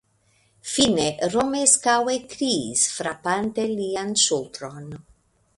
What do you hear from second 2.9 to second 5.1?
frapante lian ŝultron.